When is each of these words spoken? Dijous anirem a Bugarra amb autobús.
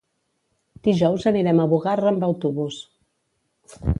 Dijous 0.87 1.27
anirem 1.33 1.61
a 1.61 1.67
Bugarra 1.75 2.09
amb 2.13 2.27
autobús. 2.29 2.81